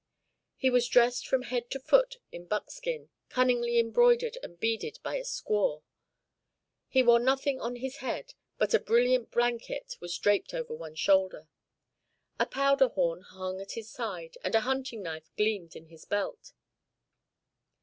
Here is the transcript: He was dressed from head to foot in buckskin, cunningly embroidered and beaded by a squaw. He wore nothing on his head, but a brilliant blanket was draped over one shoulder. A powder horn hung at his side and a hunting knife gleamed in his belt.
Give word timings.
He 0.57 0.71
was 0.71 0.87
dressed 0.87 1.27
from 1.27 1.43
head 1.43 1.69
to 1.69 1.79
foot 1.79 2.17
in 2.31 2.47
buckskin, 2.47 3.09
cunningly 3.29 3.77
embroidered 3.77 4.35
and 4.41 4.59
beaded 4.59 4.97
by 5.03 5.17
a 5.17 5.21
squaw. 5.23 5.83
He 6.87 7.03
wore 7.03 7.19
nothing 7.19 7.59
on 7.61 7.75
his 7.75 7.97
head, 7.97 8.33
but 8.57 8.73
a 8.73 8.79
brilliant 8.79 9.29
blanket 9.29 9.97
was 10.01 10.17
draped 10.17 10.55
over 10.55 10.73
one 10.73 10.95
shoulder. 10.95 11.49
A 12.39 12.47
powder 12.47 12.87
horn 12.87 13.21
hung 13.21 13.61
at 13.61 13.73
his 13.73 13.91
side 13.91 14.39
and 14.43 14.55
a 14.55 14.61
hunting 14.61 15.03
knife 15.03 15.29
gleamed 15.37 15.75
in 15.75 15.85
his 15.85 16.05
belt. 16.05 16.53